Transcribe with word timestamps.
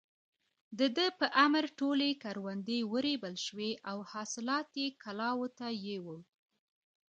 د 0.79 0.81
ده 0.95 1.07
په 1.19 1.27
امر 1.45 1.63
ټولې 1.79 2.09
کروندې 2.23 2.77
ورېبل 2.93 3.33
شوې 3.45 3.71
او 3.89 3.97
حاصلات 4.11 4.69
يې 4.81 4.87
کلاوو 5.03 5.47
ته 5.57 5.67
يووړل. 5.87 6.21